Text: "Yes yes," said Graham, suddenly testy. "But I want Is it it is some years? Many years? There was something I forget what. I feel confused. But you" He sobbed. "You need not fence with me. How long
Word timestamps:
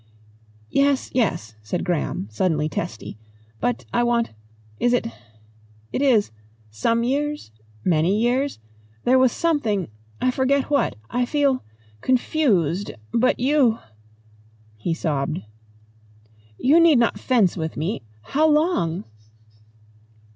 "Yes 0.71 1.11
yes," 1.13 1.53
said 1.61 1.83
Graham, 1.83 2.27
suddenly 2.31 2.67
testy. 2.67 3.19
"But 3.59 3.85
I 3.93 4.01
want 4.01 4.31
Is 4.79 4.93
it 4.93 5.05
it 5.93 6.01
is 6.01 6.31
some 6.71 7.03
years? 7.03 7.51
Many 7.85 8.19
years? 8.19 8.57
There 9.03 9.19
was 9.19 9.31
something 9.31 9.89
I 10.19 10.31
forget 10.31 10.71
what. 10.71 10.95
I 11.11 11.25
feel 11.25 11.63
confused. 12.01 12.93
But 13.13 13.39
you" 13.39 13.77
He 14.85 14.95
sobbed. 14.95 15.41
"You 16.57 16.79
need 16.79 16.97
not 16.97 17.19
fence 17.19 17.55
with 17.55 17.77
me. 17.77 18.01
How 18.23 18.47
long 18.49 19.03